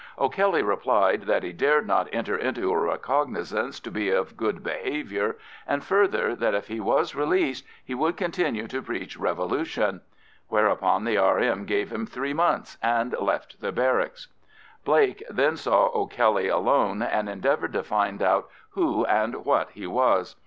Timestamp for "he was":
6.69-7.13, 19.69-20.35